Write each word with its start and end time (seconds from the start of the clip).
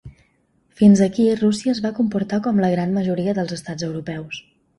Fins 0.79 1.03
aquí 1.05 1.27
Rússia 1.41 1.73
es 1.75 1.81
va 1.83 1.91
comportar 1.99 2.41
com 2.49 2.63
la 2.65 2.73
gran 2.73 2.97
majoria 2.97 3.37
dels 3.41 3.55
estats 3.61 3.87
europeus. 3.91 4.43